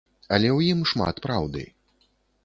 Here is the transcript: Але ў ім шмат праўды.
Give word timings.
Але 0.35 0.47
ў 0.57 0.75
ім 0.75 0.79
шмат 0.91 1.21
праўды. 1.25 1.61